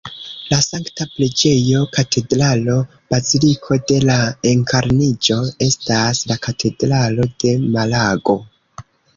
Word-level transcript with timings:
La 0.51 0.57
Sankta 0.67 1.05
Preĝejo 1.17 1.81
Katedralo 1.97 2.77
Baziliko 3.15 3.79
de 3.91 3.99
la 4.07 4.17
Enkarniĝo 4.55 5.39
estas 5.69 6.25
la 6.33 6.39
katedralo 6.49 7.31
de 7.45 7.55
Malago. 7.77 8.41